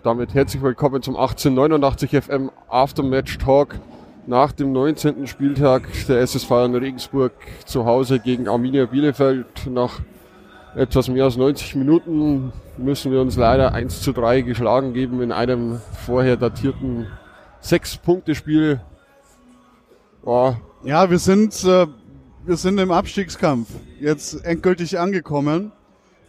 Und 0.00 0.06
damit 0.06 0.32
herzlich 0.32 0.62
willkommen 0.62 1.02
zum 1.02 1.14
1889 1.14 2.22
FM 2.24 2.50
Aftermatch 2.70 3.36
Talk 3.36 3.78
nach 4.26 4.50
dem 4.50 4.72
19. 4.72 5.26
Spieltag 5.26 5.82
der 6.08 6.20
SSV 6.20 6.50
in 6.64 6.74
Regensburg 6.74 7.32
zu 7.66 7.84
Hause 7.84 8.18
gegen 8.18 8.48
Arminia 8.48 8.86
Bielefeld. 8.86 9.66
Nach 9.68 10.00
etwas 10.74 11.08
mehr 11.08 11.24
als 11.24 11.36
90 11.36 11.74
Minuten 11.74 12.50
müssen 12.78 13.12
wir 13.12 13.20
uns 13.20 13.36
leider 13.36 13.74
1 13.74 14.00
zu 14.00 14.12
3 14.12 14.40
geschlagen 14.40 14.94
geben 14.94 15.20
in 15.20 15.32
einem 15.32 15.82
vorher 16.06 16.38
datierten 16.38 17.06
6-Punkte-Spiel. 17.62 18.80
Oh. 20.24 20.54
Ja, 20.82 21.10
wir 21.10 21.18
sind, 21.18 21.62
äh, 21.64 21.86
wir 22.46 22.56
sind 22.56 22.78
im 22.78 22.90
Abstiegskampf 22.90 23.68
jetzt 24.00 24.46
endgültig 24.46 24.98
angekommen. 24.98 25.72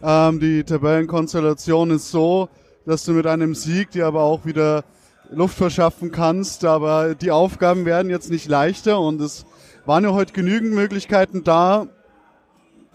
Ähm, 0.02 0.40
die 0.40 0.62
Tabellenkonstellation 0.62 1.90
ist 1.92 2.10
so, 2.10 2.50
dass 2.86 3.04
du 3.04 3.12
mit 3.12 3.26
einem 3.26 3.54
Sieg 3.54 3.90
dir 3.90 4.06
aber 4.06 4.22
auch 4.22 4.44
wieder 4.44 4.84
Luft 5.30 5.56
verschaffen 5.56 6.12
kannst. 6.12 6.64
Aber 6.64 7.14
die 7.14 7.30
Aufgaben 7.30 7.84
werden 7.84 8.10
jetzt 8.10 8.30
nicht 8.30 8.48
leichter 8.48 9.00
und 9.00 9.20
es 9.20 9.44
waren 9.84 10.04
ja 10.04 10.12
heute 10.12 10.32
genügend 10.32 10.72
Möglichkeiten 10.72 11.44
da, 11.44 11.88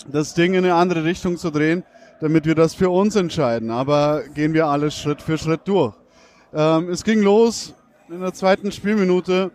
das 0.07 0.33
Ding 0.33 0.53
in 0.53 0.63
eine 0.63 0.75
andere 0.75 1.03
Richtung 1.03 1.37
zu 1.37 1.49
drehen, 1.49 1.83
damit 2.21 2.45
wir 2.45 2.55
das 2.55 2.75
für 2.75 2.89
uns 2.89 3.15
entscheiden. 3.15 3.71
Aber 3.71 4.23
gehen 4.33 4.53
wir 4.53 4.67
alles 4.67 4.95
Schritt 4.95 5.21
für 5.21 5.37
Schritt 5.37 5.61
durch. 5.65 5.93
Ähm, 6.53 6.89
es 6.89 7.03
ging 7.03 7.21
los 7.21 7.73
in 8.09 8.21
der 8.21 8.33
zweiten 8.33 8.71
Spielminute. 8.71 9.51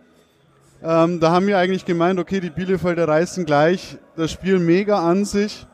Ähm, 0.83 1.19
da 1.19 1.31
haben 1.31 1.47
wir 1.47 1.57
eigentlich 1.57 1.85
gemeint, 1.85 2.19
okay, 2.19 2.39
die 2.39 2.49
Bielefelder 2.49 3.07
reißen 3.07 3.45
gleich 3.45 3.97
das 4.15 4.31
Spiel 4.31 4.59
mega 4.59 4.99
an 4.99 5.25
sich. 5.25 5.65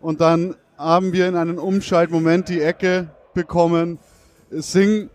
Und 0.00 0.20
dann 0.20 0.56
haben 0.76 1.12
wir 1.12 1.28
in 1.28 1.36
einem 1.36 1.58
Umschaltmoment 1.58 2.48
die 2.48 2.60
Ecke 2.60 3.08
bekommen. 3.34 3.98
Singh 4.50 5.08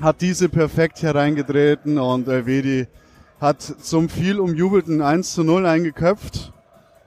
hat 0.00 0.20
diese 0.20 0.48
perfekt 0.48 1.02
hereingetreten 1.02 1.98
und 1.98 2.28
Elvedi 2.28 2.86
hat 3.40 3.60
zum 3.62 4.08
viel 4.08 4.40
umjubelten 4.40 5.02
1 5.02 5.34
zu 5.34 5.44
0 5.44 5.66
eingeköpft. 5.66 6.52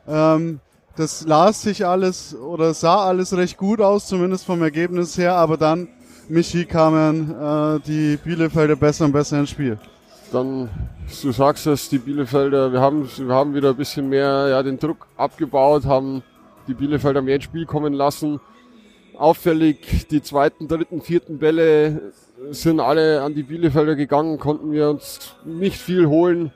Ähm, 0.08 0.59
das 0.95 1.26
las 1.26 1.61
sich 1.61 1.86
alles 1.86 2.36
oder 2.36 2.73
sah 2.73 3.06
alles 3.06 3.36
recht 3.36 3.58
gut 3.58 3.80
aus, 3.80 4.08
zumindest 4.08 4.45
vom 4.45 4.61
Ergebnis 4.61 5.17
her, 5.17 5.36
aber 5.36 5.58
dann, 5.58 5.88
Michi, 6.28 6.66
kamen 6.66 7.31
äh, 7.31 7.80
die 7.88 8.17
Bielefelder 8.17 8.76
besser 8.76 9.06
und 9.06 9.14
besser 9.14 9.39
ins 9.39 9.50
Spiel. 9.50 9.80
Dann, 10.31 10.70
du 11.22 11.31
sagst 11.31 11.66
es, 11.67 11.89
die 11.89 11.98
Bielefelder, 11.98 12.72
wir 12.72 12.81
haben, 12.81 13.09
wir 13.17 13.33
haben 13.33 13.56
wieder 13.56 13.70
ein 13.70 13.78
bisschen 13.78 14.09
mehr 14.09 14.48
ja, 14.50 14.61
den 14.61 14.78
Druck 14.78 15.08
abgebaut, 15.17 15.86
haben 15.86 16.22
die 16.67 16.73
Bielefelder 16.73 17.22
mehr 17.22 17.36
ins 17.36 17.45
Spiel 17.45 17.66
kommen 17.66 17.94
lassen. 17.94 18.39
Auffällig, 19.20 20.08
die 20.09 20.22
zweiten, 20.22 20.70
dritten, 20.70 21.02
vierten 21.02 21.39
Bälle 21.39 22.14
sind 22.52 22.80
alle 22.80 23.22
an 23.22 23.36
die 23.36 23.44
Bielefelder 23.44 23.95
gegangen, 23.95 24.39
konnten 24.39 24.72
wir 24.72 24.89
uns 24.89 25.36
nicht 25.44 25.76
viel 25.76 26.08
holen. 26.08 26.53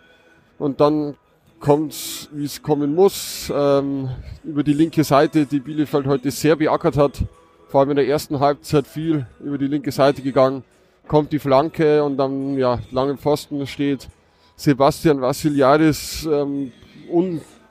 Und 0.57 0.79
dann 0.79 1.17
kommt 1.59 2.29
wie 2.31 2.45
es 2.45 2.63
kommen 2.63 2.95
muss. 2.95 3.51
Ähm, 3.53 4.09
über 4.45 4.63
die 4.63 4.71
linke 4.71 5.03
Seite, 5.03 5.45
die 5.45 5.59
Bielefeld 5.59 6.07
heute 6.07 6.31
sehr 6.31 6.55
beackert 6.55 6.95
hat. 6.95 7.25
Vor 7.67 7.81
allem 7.81 7.89
in 7.89 7.95
der 7.97 8.07
ersten 8.07 8.39
Halbzeit 8.39 8.87
viel 8.87 9.27
über 9.41 9.57
die 9.57 9.67
linke 9.67 9.91
Seite 9.91 10.21
gegangen. 10.21 10.63
Kommt 11.05 11.33
die 11.33 11.39
Flanke 11.39 12.01
und 12.01 12.15
dann, 12.15 12.57
ja, 12.57 12.79
langen 12.91 13.17
Pfosten 13.17 13.67
steht 13.67 14.07
Sebastian 14.55 15.19
Vassiliadis 15.19 16.25
ähm, 16.31 16.71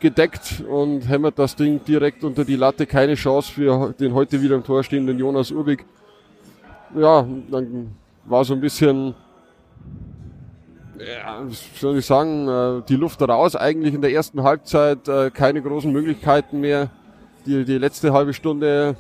ungedeckt 0.03 0.65
und 0.69 1.09
hämmert 1.09 1.39
das 1.39 1.55
Ding 1.55 1.81
direkt 1.85 2.25
unter 2.25 2.45
die 2.45 2.57
Latte. 2.57 2.87
Keine 2.87 3.15
Chance 3.15 3.53
für 3.53 3.95
den 3.99 4.13
heute 4.15 4.43
wieder 4.43 4.57
im 4.57 4.65
Tor 4.65 4.83
stehenden 4.83 5.17
Jonas 5.17 5.53
Urbig. 5.53 5.85
Ja, 6.97 7.25
dann 7.51 7.95
war 8.25 8.45
so 8.45 8.55
ein 8.55 8.61
bisschen 8.61 9.15
ja, 10.99 11.45
soll 11.81 11.99
ich 11.99 12.07
sagen, 12.07 12.49
äh, 12.49 12.83
die 12.89 12.97
Luft 12.97 13.23
raus. 13.23 13.57
Eigentlich 13.57 13.95
in 13.95 14.03
der 14.03 14.13
ersten 14.13 14.43
Halbzeit 14.43 15.09
äh, 15.09 15.31
keine 15.31 15.63
großen 15.63 15.91
Möglichkeiten 15.91 16.61
mehr. 16.61 16.91
Die, 17.47 17.65
die 17.65 17.79
letzte 17.79 18.13
halbe 18.13 18.33
Stunde. 18.35 18.97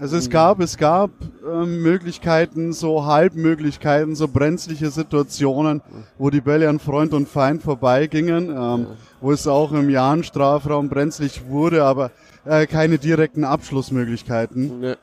Also 0.00 0.16
es 0.16 0.30
gab, 0.30 0.60
es 0.60 0.76
gab 0.76 1.10
ähm, 1.44 1.82
Möglichkeiten, 1.82 2.72
so 2.72 3.04
Halbmöglichkeiten, 3.04 4.14
so 4.14 4.28
brenzliche 4.28 4.90
Situationen, 4.90 5.82
wo 6.18 6.30
die 6.30 6.40
Bälle 6.40 6.68
an 6.68 6.78
Freund 6.78 7.12
und 7.14 7.28
Feind 7.28 7.62
vorbeigingen, 7.62 8.48
ähm, 8.48 8.54
ja. 8.54 8.86
wo 9.20 9.32
es 9.32 9.48
auch 9.48 9.72
im 9.72 9.90
Jahrenstrafraum 9.90 10.88
brenzlig 10.88 11.42
wurde, 11.48 11.82
aber 11.82 12.12
äh, 12.44 12.66
keine 12.66 12.98
direkten 12.98 13.42
Abschlussmöglichkeiten. 13.42 14.80
Nee. 14.80 14.94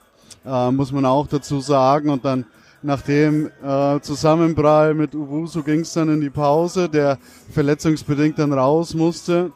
Äh, 0.45 0.71
muss 0.71 0.93
man 0.93 1.05
auch 1.05 1.27
dazu 1.27 1.59
sagen. 1.59 2.09
Und 2.09 2.23
dann 2.23 2.45
nach 2.81 3.01
dem 3.01 3.49
äh, 3.63 3.99
Zusammenprall 3.99 4.93
mit 4.93 5.13
Uwusu 5.13 5.63
ging 5.63 5.81
es 5.81 5.91
dann 5.91 6.07
in 6.07 6.21
die 6.21 6.29
Pause, 6.29 6.87
der 6.87 7.17
verletzungsbedingt 7.51 8.39
dann 8.39 8.53
raus 8.53 8.93
musste. 8.93 9.51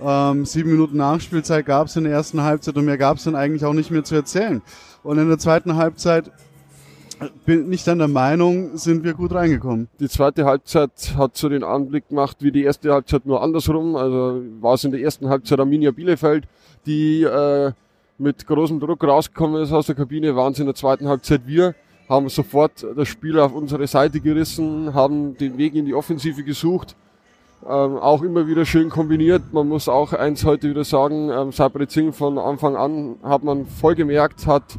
Ähm, 0.00 0.44
sieben 0.44 0.70
Minuten 0.70 0.96
Nachspielzeit 0.96 1.66
gab 1.66 1.86
es 1.86 1.96
in 1.96 2.04
der 2.04 2.12
ersten 2.12 2.42
Halbzeit 2.42 2.76
und 2.76 2.84
mehr 2.84 2.98
gab 2.98 3.18
es 3.18 3.24
dann 3.24 3.36
eigentlich 3.36 3.64
auch 3.64 3.72
nicht 3.72 3.90
mehr 3.90 4.04
zu 4.04 4.14
erzählen. 4.14 4.62
Und 5.02 5.18
in 5.18 5.28
der 5.28 5.38
zweiten 5.38 5.76
Halbzeit 5.76 6.30
bin 7.44 7.72
ich 7.72 7.84
dann 7.84 7.98
der 7.98 8.08
Meinung, 8.08 8.76
sind 8.76 9.04
wir 9.04 9.14
gut 9.14 9.32
reingekommen. 9.32 9.88
Die 10.00 10.08
zweite 10.08 10.44
Halbzeit 10.44 11.14
hat 11.16 11.36
so 11.36 11.48
den 11.48 11.62
Anblick 11.62 12.08
gemacht 12.08 12.38
wie 12.40 12.50
die 12.50 12.64
erste 12.64 12.92
Halbzeit 12.92 13.24
nur 13.26 13.42
andersrum. 13.42 13.96
Also 13.96 14.42
war 14.60 14.74
es 14.74 14.84
in 14.84 14.90
der 14.90 15.00
ersten 15.00 15.28
Halbzeit 15.28 15.60
Arminia 15.60 15.92
Bielefeld, 15.92 16.44
die 16.86 17.22
äh, 17.22 17.72
mit 18.18 18.46
großem 18.46 18.80
Druck 18.80 19.04
rausgekommen 19.04 19.62
ist 19.62 19.72
aus 19.72 19.86
der 19.86 19.94
Kabine, 19.94 20.34
waren 20.36 20.52
es 20.52 20.58
in 20.58 20.66
der 20.66 20.74
zweiten 20.74 21.08
Halbzeit 21.08 21.46
wir 21.46 21.74
haben 22.08 22.28
sofort 22.28 22.84
das 22.96 23.08
Spiel 23.08 23.38
auf 23.38 23.54
unsere 23.54 23.86
Seite 23.86 24.20
gerissen, 24.20 24.92
haben 24.94 25.36
den 25.36 25.56
Weg 25.56 25.74
in 25.74 25.86
die 25.86 25.94
Offensive 25.94 26.44
gesucht, 26.44 26.96
ähm, 27.66 27.96
auch 27.96 28.22
immer 28.22 28.46
wieder 28.46 28.66
schön 28.66 28.90
kombiniert. 28.90 29.52
Man 29.52 29.68
muss 29.68 29.88
auch 29.88 30.12
eins 30.12 30.44
heute 30.44 30.68
wieder 30.68 30.84
sagen, 30.84 31.30
ähm, 31.30 31.50
Sabritzing 31.50 32.12
von 32.12 32.38
Anfang 32.38 32.76
an 32.76 33.16
hat 33.22 33.42
man 33.42 33.66
voll 33.66 33.94
gemerkt, 33.94 34.46
hat 34.46 34.78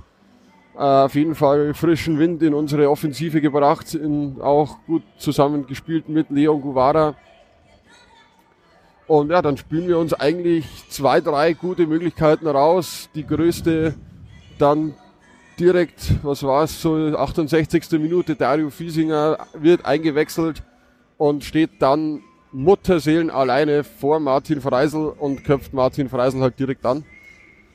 äh, 0.76 0.80
auf 0.80 1.16
jeden 1.16 1.36
Fall 1.36 1.74
frischen 1.74 2.20
Wind 2.20 2.44
in 2.44 2.54
unsere 2.54 2.90
Offensive 2.90 3.42
gebracht, 3.42 3.96
in, 3.96 4.40
auch 4.42 4.78
gut 4.86 5.04
zusammengespielt 5.18 6.10
mit 6.10 6.30
Leon 6.30 6.62
Guevara. 6.62 7.16
Und 9.08 9.30
ja, 9.32 9.42
dann 9.42 9.58
spielen 9.58 9.88
wir 9.88 9.98
uns 9.98 10.14
eigentlich 10.14 10.66
zwei, 10.90 11.22
drei 11.22 11.54
gute 11.54 11.88
Möglichkeiten 11.88 12.48
raus. 12.48 13.10
Die 13.16 13.26
größte 13.26 13.94
dann 14.58 14.96
direkt, 15.60 16.24
was 16.24 16.44
war 16.44 16.64
es, 16.64 16.82
so 16.82 16.96
68. 16.96 17.92
Minute, 18.00 18.36
Dario 18.36 18.70
Fiesinger 18.70 19.38
wird 19.54 19.86
eingewechselt 19.86 20.64
und 21.18 21.44
steht 21.44 21.82
dann 21.82 22.22
Mutterseelen 22.56 23.30
alleine 23.30 23.84
vor 23.84 24.22
Martin 24.22 24.62
Freisel 24.62 25.10
und 25.10 25.44
köpft 25.44 25.74
Martin 25.74 26.08
Freisel 26.08 26.40
halt 26.40 26.58
direkt 26.58 26.86
an. 26.86 27.04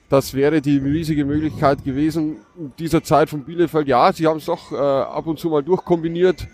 Das 0.08 0.32
wäre 0.32 0.62
die 0.62 0.78
riesige 0.78 1.26
Möglichkeit 1.26 1.84
gewesen 1.84 2.38
in 2.58 2.72
dieser 2.78 3.02
Zeit 3.02 3.28
von 3.28 3.44
Bielefeld. 3.44 3.88
Ja, 3.88 4.10
sie 4.10 4.26
haben 4.26 4.38
es 4.38 4.46
doch 4.46 4.72
äh, 4.72 4.76
ab 4.76 5.26
und 5.26 5.38
zu 5.38 5.50
mal 5.50 5.62
durchkombiniert. 5.62 6.48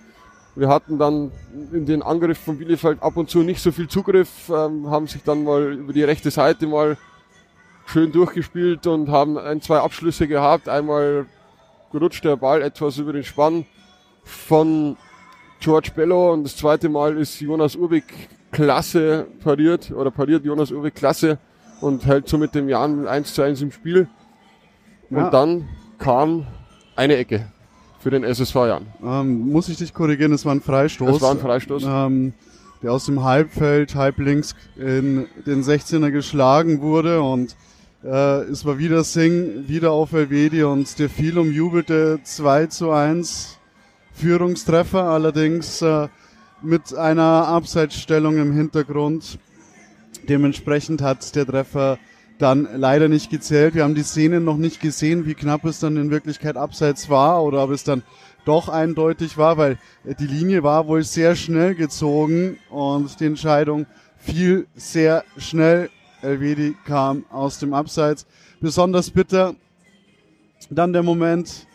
Wir 0.57 0.69
hatten 0.69 0.99
dann 0.99 1.31
in 1.73 1.87
den 1.87 2.03
Angriff 2.03 2.39
von 2.39 2.59
Bielefeld 2.59 3.01
ab 3.01 3.17
und 3.17 3.31
zu 3.31 3.45
nicht 3.45 3.61
so 3.61 3.71
viel 3.71 3.87
Zugriff, 3.87 4.51
ähm, 4.51 4.91
haben 4.91 5.07
sich 5.07 5.23
dann 5.23 5.45
mal 5.45 5.75
über 5.75 5.93
die 5.93 6.03
rechte 6.03 6.33
Seite 6.33 6.67
mal 6.67 6.99
schön 7.87 8.11
durchgespielt 8.11 8.89
und 8.89 9.09
haben 9.09 9.39
ein, 9.39 9.61
zwei 9.61 9.79
Abschlüsse 9.79 10.27
gehabt. 10.27 10.69
Einmal 10.69 11.27
gerutscht 11.93 12.25
der 12.25 12.37
Ball 12.37 12.61
etwas 12.61 12.99
über 12.99 13.13
den 13.13 13.23
Spann 13.23 13.67
von 14.25 14.97
George 15.67 15.91
Bello 15.97 16.33
und 16.33 16.45
das 16.45 16.57
zweite 16.57 16.89
Mal 16.89 17.17
ist 17.17 17.41
Jonas 17.41 17.75
Urbig 17.75 18.05
klasse 18.53 19.27
pariert 19.43 19.91
oder 19.91 20.13
pariert 20.13 20.45
Jonas 20.45 20.71
Urbig 20.71 20.95
klasse 20.95 21.39
und 21.81 22.07
hält 22.07 22.29
somit 22.29 22.55
dem 22.55 22.69
Jan 22.69 23.09
1 23.09 23.35
zu 23.35 23.43
1 23.43 23.63
im 23.63 23.73
Spiel. 23.73 24.07
Und 25.11 25.17
ja. 25.17 25.29
dann 25.29 25.69
kam 25.99 26.47
eine 26.95 27.17
Ecke 27.17 27.51
für 27.99 28.11
den 28.11 28.23
SSV 28.23 28.55
Jan. 28.55 28.87
Ähm, 29.03 29.51
muss 29.51 29.69
ich 29.69 29.77
dich 29.79 29.93
korrigieren, 29.93 30.33
es 30.33 30.45
war 30.45 30.55
ein 30.55 30.61
Freistoß. 30.61 31.17
Es 31.17 31.21
war 31.21 31.33
ein 31.33 31.41
Freistoß. 31.41 31.83
Ähm, 31.85 32.33
der 32.81 32.93
aus 32.93 33.07
dem 33.07 33.25
Halbfeld 33.25 33.97
halb 33.97 34.19
links 34.19 34.55
in 34.77 35.27
den 35.47 35.65
16er 35.65 36.13
geschlagen 36.13 36.81
wurde 36.81 37.23
und 37.23 37.57
äh, 38.05 38.43
es 38.43 38.65
war 38.65 38.79
wieder 38.79 39.03
Singh, 39.03 39.67
wieder 39.67 39.91
auf 39.91 40.13
Elvedi 40.13 40.63
und 40.63 40.97
der 41.01 41.11
viel 41.11 41.37
umjubelte 41.37 42.21
2 42.23 42.67
zu 42.67 42.93
1 42.93 43.56
Führungstreffer, 44.17 45.05
allerdings 45.05 45.83
äh, 45.83 46.09
mit 46.63 46.95
einer 46.95 47.49
Abseitsstellung 47.49 48.39
im 48.39 48.53
Hintergrund. 48.53 49.39
Dementsprechend 50.29 51.03
hat 51.03 51.35
der 51.37 51.47
Treffer 51.47 51.99
dann 52.39 52.69
leider 52.75 53.09
nicht 53.09 53.31
gezählt. 53.31 53.75
Wir 53.75 53.85
haben 53.85 53.95
die 53.95 54.03
Szene 54.03 54.41
noch 54.41 54.57
nicht 54.57 54.81
gesehen, 54.81 55.27
wie 55.27 55.35
knapp 55.35 55.65
es 55.65 55.81
dann 55.81 55.97
in 55.97 56.11
Wirklichkeit 56.11 56.57
abseits 56.57 57.09
war 57.09 57.43
oder 57.43 57.63
ob 57.63 57.71
es 57.71 57.85
dann 57.85 58.03
doch 58.45 58.69
eindeutig 58.69 59.37
war, 59.37 59.59
weil 59.59 59.79
die 60.05 60.27
Linie 60.27 60.63
war 60.63 60.87
wohl 60.87 61.03
sehr 61.03 61.37
schnell 61.37 61.75
gezogen 61.75 62.59
und 62.71 63.21
die 63.21 63.27
Entscheidung 63.27 63.87
fiel 64.17 64.67
sehr 64.75 65.25
schnell 65.37 65.91
Elvedi 66.23 66.75
kam 66.87 67.25
aus 67.31 67.59
dem 67.59 67.75
Abseits. 67.75 68.27
Besonders 68.61 69.11
bitter 69.11 69.55
dann 70.71 70.93
der 70.93 71.03
Moment, 71.03 71.67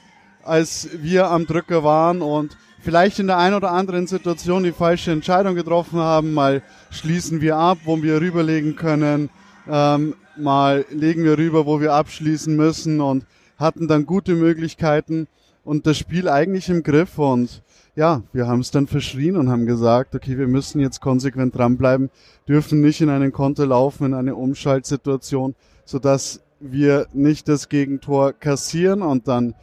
als 0.43 0.89
wir 1.01 1.29
am 1.29 1.45
Drücker 1.45 1.83
waren 1.83 2.21
und 2.21 2.57
vielleicht 2.81 3.19
in 3.19 3.27
der 3.27 3.37
einen 3.37 3.55
oder 3.55 3.71
anderen 3.71 4.07
Situation 4.07 4.63
die 4.63 4.71
falsche 4.71 5.11
Entscheidung 5.11 5.55
getroffen 5.55 5.99
haben. 5.99 6.33
Mal 6.33 6.63
schließen 6.89 7.41
wir 7.41 7.57
ab, 7.57 7.79
wo 7.85 8.01
wir 8.01 8.19
rüberlegen 8.19 8.75
können. 8.75 9.29
Ähm, 9.69 10.15
mal 10.37 10.85
legen 10.89 11.23
wir 11.23 11.37
rüber, 11.37 11.65
wo 11.65 11.79
wir 11.79 11.93
abschließen 11.93 12.55
müssen 12.55 13.01
und 13.01 13.25
hatten 13.57 13.87
dann 13.87 14.05
gute 14.05 14.33
Möglichkeiten 14.33 15.27
und 15.63 15.85
das 15.85 15.97
Spiel 15.97 16.27
eigentlich 16.27 16.69
im 16.69 16.83
Griff 16.83 17.19
und 17.19 17.61
ja, 17.95 18.23
wir 18.31 18.47
haben 18.47 18.61
es 18.61 18.71
dann 18.71 18.87
verschrien 18.87 19.35
und 19.35 19.49
haben 19.49 19.65
gesagt, 19.65 20.15
okay, 20.15 20.37
wir 20.37 20.47
müssen 20.47 20.79
jetzt 20.79 21.01
konsequent 21.01 21.55
dranbleiben, 21.55 22.09
dürfen 22.47 22.81
nicht 22.81 23.01
in 23.01 23.09
einen 23.09 23.33
Konter 23.33 23.65
laufen, 23.65 24.05
in 24.05 24.13
eine 24.13 24.35
Umschaltsituation, 24.35 25.55
sodass 25.83 26.41
wir 26.59 27.07
nicht 27.13 27.49
das 27.49 27.69
Gegentor 27.69 28.33
kassieren 28.33 29.01
und 29.01 29.27
dann 29.27 29.55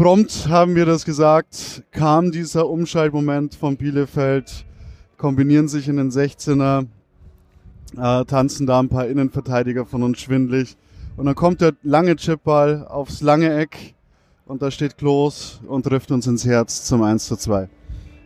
prompt 0.00 0.48
haben 0.48 0.76
wir 0.76 0.86
das 0.86 1.04
gesagt, 1.04 1.82
kam 1.90 2.32
dieser 2.32 2.70
Umschaltmoment 2.70 3.54
von 3.54 3.76
Bielefeld, 3.76 4.64
kombinieren 5.18 5.68
sich 5.68 5.88
in 5.88 5.98
den 5.98 6.10
16er, 6.10 6.86
äh, 7.98 8.24
tanzen 8.24 8.66
da 8.66 8.80
ein 8.80 8.88
paar 8.88 9.08
Innenverteidiger 9.08 9.84
von 9.84 10.02
uns 10.02 10.18
schwindlig 10.20 10.78
und 11.18 11.26
dann 11.26 11.34
kommt 11.34 11.60
der 11.60 11.74
lange 11.82 12.16
Chipball 12.16 12.86
aufs 12.88 13.20
lange 13.20 13.54
Eck 13.54 13.94
und 14.46 14.62
da 14.62 14.70
steht 14.70 14.96
Klos 14.96 15.60
und 15.68 15.82
trifft 15.82 16.10
uns 16.12 16.26
ins 16.26 16.46
Herz 16.46 16.84
zum 16.84 17.02
1 17.02 17.26
zu 17.26 17.36
2. 17.36 17.68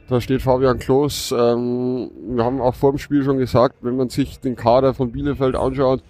Da 0.09 0.21
steht 0.21 0.43
Fabian 0.43 0.79
Klos. 0.79 1.35
Ähm, 1.37 2.09
wir 2.37 2.45
haben 2.45 2.61
auch 2.61 2.77
vor 2.77 2.93
dem 2.93 2.99
Spiel 2.99 3.25
schon 3.25 3.39
gesagt, 3.39 3.79
wenn 3.81 3.97
man 3.97 4.11
sich 4.11 4.39
den 4.39 4.55
Kader 4.55 4.95
von 4.95 5.11
Bielefeld 5.11 5.57
anschaut, 5.57 6.05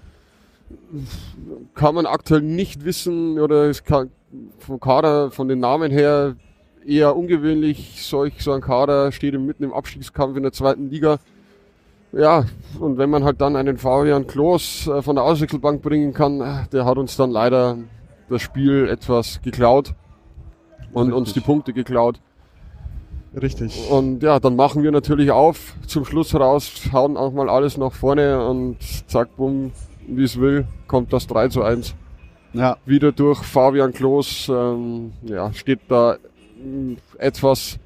kann 1.74 1.94
man 1.94 2.04
aktuell 2.04 2.42
nicht 2.42 2.84
wissen 2.84 3.38
oder 3.38 3.70
es 3.70 3.84
kann 3.84 4.10
vom 4.58 4.80
Kader, 4.80 5.30
von 5.30 5.48
den 5.48 5.60
Namen 5.60 5.90
her 5.90 6.36
eher 6.86 7.16
ungewöhnlich. 7.16 8.02
Solch, 8.02 8.42
so 8.42 8.52
ein 8.52 8.60
Kader 8.60 9.12
steht 9.12 9.38
mitten 9.38 9.64
im 9.64 9.72
Abstiegskampf 9.72 10.36
in 10.36 10.42
der 10.42 10.52
zweiten 10.52 10.90
Liga. 10.90 11.18
Ja, 12.12 12.44
und 12.78 12.96
wenn 12.96 13.10
man 13.10 13.24
halt 13.24 13.40
dann 13.40 13.56
einen 13.56 13.76
Fabian 13.76 14.26
Klos 14.26 14.86
äh, 14.86 15.02
von 15.02 15.16
der 15.16 15.24
Auswechselbank 15.24 15.82
bringen 15.82 16.12
kann, 16.12 16.40
äh, 16.40 16.68
der 16.72 16.84
hat 16.84 16.96
uns 16.96 17.16
dann 17.16 17.32
leider 17.32 17.76
das 18.28 18.40
Spiel 18.40 18.88
etwas 18.88 19.42
geklaut 19.42 19.94
und 20.92 21.06
Richtig. 21.06 21.18
uns 21.18 21.32
die 21.32 21.40
Punkte 21.40 21.72
geklaut. 21.72 22.20
Richtig. 23.40 23.90
Und 23.90 24.22
ja, 24.22 24.38
dann 24.38 24.54
machen 24.54 24.84
wir 24.84 24.92
natürlich 24.92 25.32
auf, 25.32 25.74
zum 25.88 26.04
Schluss 26.04 26.32
raus, 26.36 26.82
hauen 26.92 27.16
auch 27.16 27.32
mal 27.32 27.50
alles 27.50 27.76
nach 27.76 27.92
vorne 27.92 28.46
und 28.46 28.76
zack, 29.08 29.36
bumm, 29.36 29.72
wie 30.06 30.22
es 30.22 30.38
will, 30.38 30.68
kommt 30.86 31.12
das 31.12 31.26
3 31.26 31.48
zu 31.48 31.64
1. 31.64 31.96
Ja. 32.54 32.76
Wieder 32.86 33.12
durch 33.12 33.42
Fabian 33.42 33.92
Klos, 33.92 34.48
ähm, 34.48 35.12
ja, 35.22 35.52
steht 35.52 35.80
da 35.88 36.16
mm, 36.62 36.94
etwas 37.18 37.78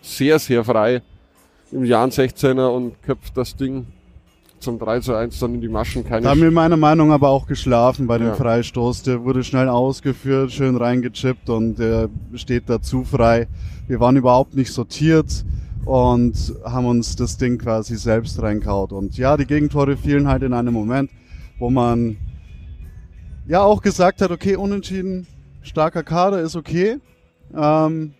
sehr, 0.00 0.38
sehr 0.38 0.64
frei 0.64 1.02
im 1.72 1.84
Jahr 1.84 2.06
16er 2.06 2.68
und 2.68 3.02
köpft 3.02 3.36
das 3.36 3.56
Ding 3.56 3.86
zum 4.60 4.78
3 4.78 5.00
zu 5.00 5.14
1 5.14 5.38
dann 5.40 5.54
in 5.54 5.60
die 5.60 5.68
Maschen. 5.68 6.04
Keine 6.04 6.22
da 6.22 6.30
haben 6.30 6.40
wir 6.40 6.50
meiner 6.50 6.76
Meinung 6.76 7.12
aber 7.12 7.28
auch 7.28 7.46
geschlafen 7.46 8.06
bei 8.06 8.18
dem 8.18 8.28
ja. 8.28 8.34
Freistoß. 8.34 9.02
Der 9.02 9.22
wurde 9.24 9.44
schnell 9.44 9.68
ausgeführt, 9.68 10.52
schön 10.52 10.76
reingechippt 10.76 11.50
und 11.50 11.78
der 11.78 12.08
steht 12.34 12.64
dazu 12.68 13.04
frei. 13.04 13.48
Wir 13.86 14.00
waren 14.00 14.16
überhaupt 14.16 14.54
nicht 14.54 14.72
sortiert 14.72 15.44
und 15.84 16.54
haben 16.64 16.86
uns 16.86 17.16
das 17.16 17.36
Ding 17.36 17.58
quasi 17.58 17.96
selbst 17.96 18.40
reinkaut. 18.40 18.92
Und 18.92 19.18
ja, 19.18 19.36
die 19.36 19.46
Gegentore 19.46 19.96
fielen 19.96 20.28
halt 20.28 20.42
in 20.42 20.54
einem 20.54 20.72
Moment, 20.72 21.10
wo 21.58 21.68
man 21.68 22.16
ja 23.46 23.62
auch 23.62 23.82
gesagt 23.82 24.20
hat, 24.20 24.30
okay, 24.30 24.56
unentschieden, 24.56 25.26
starker 25.62 26.02
Kader 26.02 26.40
ist 26.40 26.56
okay. 26.56 26.98
Ähm, 27.54 28.14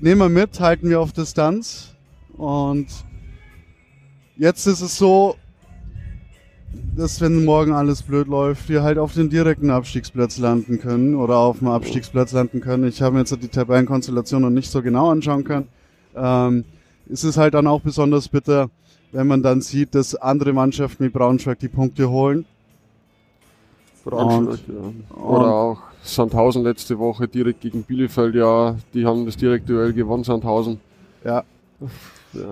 nehmen 0.00 0.20
wir 0.20 0.28
mit, 0.28 0.60
halten 0.60 0.88
wir 0.88 1.00
auf 1.00 1.12
Distanz 1.12 1.94
und 2.36 2.86
Jetzt 4.42 4.66
ist 4.66 4.80
es 4.80 4.96
so, 4.96 5.36
dass 6.96 7.20
wenn 7.20 7.44
morgen 7.44 7.72
alles 7.74 8.02
blöd 8.02 8.28
läuft, 8.28 8.68
wir 8.68 8.82
halt 8.82 8.96
auf 8.96 9.12
den 9.12 9.28
direkten 9.28 9.70
Abstiegsplatz 9.70 10.38
landen 10.38 10.80
können 10.80 11.14
oder 11.14 11.36
auf 11.36 11.58
dem 11.58 11.68
Abstiegsplatz 11.68 12.32
landen 12.32 12.60
können. 12.60 12.88
Ich 12.88 13.02
habe 13.02 13.12
mir 13.14 13.20
jetzt 13.20 13.40
die 13.40 13.48
Tabellenkonstellation 13.48 14.42
noch 14.42 14.50
nicht 14.50 14.70
so 14.70 14.82
genau 14.82 15.10
anschauen 15.10 15.44
können. 15.44 15.68
Ähm, 16.16 16.64
es 17.08 17.24
ist 17.24 17.36
halt 17.36 17.52
dann 17.54 17.66
auch 17.66 17.82
besonders 17.82 18.28
bitter, 18.28 18.70
wenn 19.12 19.26
man 19.26 19.42
dann 19.42 19.60
sieht, 19.60 19.94
dass 19.94 20.14
andere 20.14 20.54
Mannschaften 20.54 21.04
wie 21.04 21.10
Braunschweig 21.10 21.58
die 21.58 21.68
Punkte 21.68 22.08
holen. 22.08 22.46
Braunschweig, 24.04 24.60
ja. 24.68 25.16
Oder 25.16 25.54
auch 25.54 25.78
Sandhausen 26.02 26.64
letzte 26.64 26.98
Woche 26.98 27.28
direkt 27.28 27.60
gegen 27.60 27.82
Bielefeld, 27.84 28.34
ja, 28.34 28.76
die 28.92 29.06
haben 29.06 29.24
das 29.24 29.36
direkte 29.36 29.72
Duell 29.72 29.92
gewonnen, 29.92 30.24
Sandhausen. 30.24 30.80
Ja. 31.24 31.44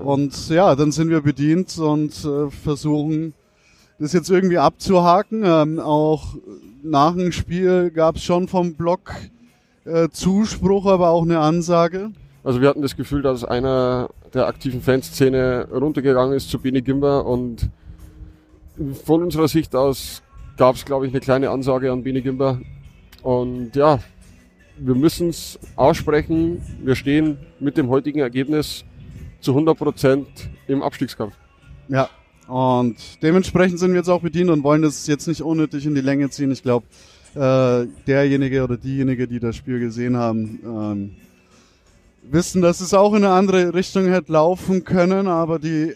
Und 0.05 0.49
ja, 0.51 0.77
dann 0.77 0.93
sind 0.93 1.09
wir 1.09 1.23
bedient 1.23 1.79
und 1.79 2.13
äh, 2.25 2.51
versuchen, 2.51 3.35
das 3.99 4.13
jetzt 4.13 4.31
irgendwie 4.31 4.59
abzuhaken. 4.59 5.43
Ähm, 5.45 5.79
auch 5.79 6.37
nach 6.83 7.15
dem 7.15 7.33
Spiel 7.33 7.91
gab 7.91 8.17
es 8.17 8.23
schon 8.23 8.49
vom 8.49 8.75
Block 8.75 9.13
äh, 9.85 10.09
Zuspruch, 10.11 10.87
aber 10.87 11.11
auch 11.11 11.23
eine 11.23 11.39
Ansage. 11.41 12.11
Also 12.43 12.61
wir 12.61 12.69
hatten 12.69 12.83
das 12.83 12.97
Gefühl, 12.97 13.23
dass 13.23 13.45
einer 13.45 14.09
der 14.33 14.47
aktiven 14.47 14.81
Fanszene 14.81 15.69
runtergegangen 15.71 16.35
ist 16.35 16.51
zu 16.51 16.59
Beni 16.59 16.81
Gimber 16.83 17.27
und 17.27 17.69
von 19.05 19.23
unserer 19.23 19.49
Sicht 19.49 19.75
aus 19.75 20.23
gab 20.61 20.77
es, 20.77 20.85
glaube 20.85 21.07
ich, 21.07 21.13
eine 21.13 21.21
kleine 21.21 21.49
Ansage 21.49 21.91
an 21.91 22.03
Beni 22.03 22.21
Gimber. 22.21 22.61
Und 23.23 23.75
ja, 23.75 23.99
wir 24.77 24.95
müssen 24.95 25.31
es 25.31 25.59
aussprechen. 25.75 26.61
Wir 26.85 26.97
stehen 26.97 27.39
mit 27.61 27.79
dem 27.79 27.89
heutigen 27.89 28.19
Ergebnis 28.19 28.85
zu 29.41 29.53
100 29.53 29.79
Prozent 29.79 30.29
im 30.69 30.83
Abstiegskampf. 30.83 31.33
Ja, 31.89 32.11
und 32.47 32.97
dementsprechend 33.23 33.79
sind 33.79 33.93
wir 33.93 34.01
jetzt 34.01 34.11
auch 34.11 34.21
bedient 34.21 34.51
und 34.51 34.63
wollen 34.63 34.83
das 34.83 35.07
jetzt 35.07 35.27
nicht 35.29 35.41
unnötig 35.41 35.87
in 35.87 35.95
die 35.95 36.03
Länge 36.03 36.29
ziehen. 36.29 36.51
Ich 36.51 36.63
glaube, 36.63 36.85
äh, 37.35 37.87
derjenige 38.07 38.63
oder 38.63 38.77
diejenige, 38.77 39.27
die 39.27 39.41
das 39.41 39.57
Spiel 39.57 39.81
gesehen 39.81 40.19
haben, 40.19 40.61
ähm, 40.63 41.17
wissen, 42.31 42.61
dass 42.61 42.83
es 42.83 42.93
auch 42.93 43.15
in 43.15 43.25
eine 43.25 43.33
andere 43.33 43.73
Richtung 43.73 44.09
hätte 44.09 44.31
laufen 44.33 44.85
können, 44.85 45.27
aber 45.27 45.59
die 45.59 45.95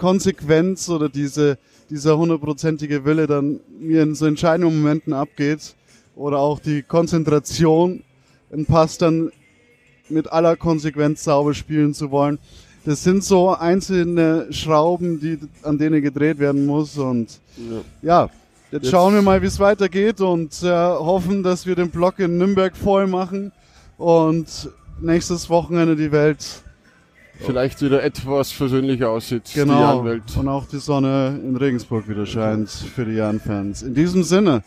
Konsequenz 0.00 0.88
oder 0.88 1.10
diese, 1.10 1.58
dieser 1.90 2.16
hundertprozentige 2.16 3.04
Wille 3.04 3.26
dann 3.26 3.60
mir 3.78 4.02
in 4.02 4.14
so 4.14 4.24
entscheidenden 4.24 4.80
Momenten 4.80 5.12
abgeht 5.12 5.74
oder 6.16 6.38
auch 6.38 6.58
die 6.58 6.82
Konzentration 6.82 8.02
ein 8.50 8.64
Pass 8.64 8.96
dann 8.96 9.30
mit 10.08 10.32
aller 10.32 10.56
Konsequenz 10.56 11.22
sauber 11.22 11.52
spielen 11.52 11.92
zu 11.92 12.10
wollen. 12.10 12.38
Das 12.86 13.04
sind 13.04 13.22
so 13.22 13.54
einzelne 13.54 14.46
Schrauben, 14.50 15.20
die, 15.20 15.38
an 15.64 15.76
denen 15.76 16.00
gedreht 16.00 16.38
werden 16.38 16.64
muss. 16.64 16.96
Und 16.96 17.38
ja, 17.58 17.82
ja 18.00 18.30
jetzt, 18.70 18.84
jetzt, 18.84 18.90
schauen 18.90 19.12
wir 19.12 19.20
mal, 19.20 19.42
wie 19.42 19.48
es 19.48 19.60
weitergeht 19.60 20.22
und 20.22 20.62
äh, 20.62 20.70
hoffen, 20.70 21.42
dass 21.42 21.66
wir 21.66 21.74
den 21.74 21.90
Block 21.90 22.20
in 22.20 22.38
Nürnberg 22.38 22.74
voll 22.74 23.06
machen 23.06 23.52
und 23.98 24.70
nächstes 24.98 25.50
Wochenende 25.50 25.94
die 25.94 26.10
Welt 26.10 26.62
vielleicht 27.44 27.82
wieder 27.82 28.02
etwas 28.02 28.52
versöhnlicher 28.52 29.10
aussieht. 29.10 29.50
Genau. 29.54 30.00
Und 30.00 30.48
auch 30.48 30.66
die 30.66 30.78
Sonne 30.78 31.40
in 31.42 31.56
Regensburg 31.56 32.08
wieder 32.08 32.26
scheint 32.26 32.70
für 32.70 33.04
die 33.04 33.14
Jan-Fans. 33.14 33.82
In 33.82 33.94
diesem 33.94 34.22
Sinne. 34.22 34.62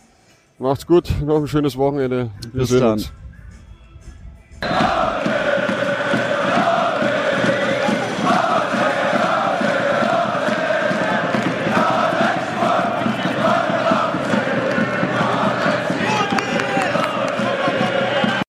Macht's 0.59 0.85
gut, 0.85 1.11
noch 1.25 1.37
ein 1.37 1.47
schönes 1.47 1.77
Wochenende. 1.77 2.29
Wir 2.51 2.61
Bis 2.61 2.69
dann. 2.69 3.03